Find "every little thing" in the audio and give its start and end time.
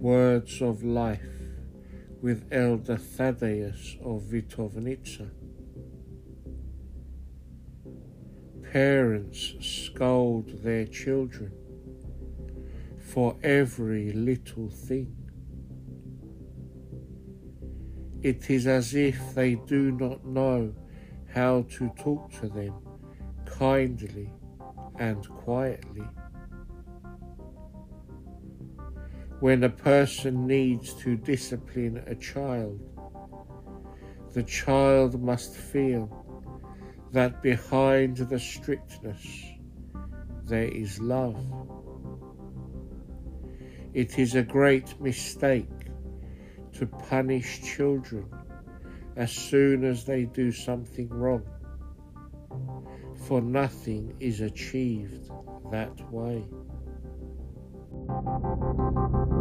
13.42-15.16